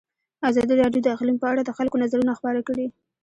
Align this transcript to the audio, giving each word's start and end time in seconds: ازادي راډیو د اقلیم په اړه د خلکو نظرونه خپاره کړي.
ازادي 0.49 0.73
راډیو 0.81 1.03
د 1.03 1.07
اقلیم 1.15 1.37
په 1.39 1.47
اړه 1.51 1.61
د 1.63 1.71
خلکو 1.77 2.01
نظرونه 2.03 2.33
خپاره 2.39 2.59
کړي. 2.67 2.85